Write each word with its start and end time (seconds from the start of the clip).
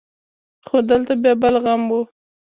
خو 0.67 0.77
دلته 0.89 1.13
بيا 1.21 1.33
بل 1.41 1.55
غم 1.63 1.83
و. 1.89 1.93